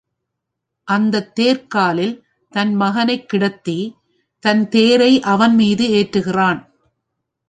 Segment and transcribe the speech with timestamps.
[0.87, 2.15] அந்தத் தேர்க்காலில்
[2.51, 3.77] தன் மகனைக் கிடத்தி,
[4.43, 6.61] தன்தேரை அவன்மீது ஏற்றுகிறான்.